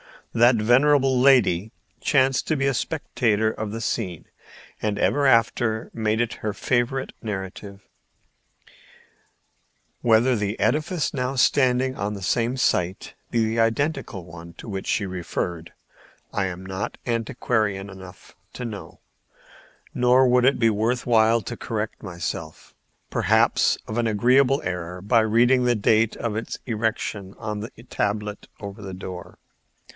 [0.33, 4.25] That venerable lady chanced to be a spectator of the scene,
[4.81, 7.81] and ever after made it her favorite narrative.
[10.01, 14.87] Whether the edifice now standing on the same site be the identical one to which
[14.87, 15.71] she referred
[16.33, 19.01] I am not antiquarian enough to know,
[19.93, 22.73] nor would it be worth while to correct myself,
[23.11, 28.47] perhaps, of an agreeable error by reading the date of its erection on the tablet
[28.61, 29.37] over the door.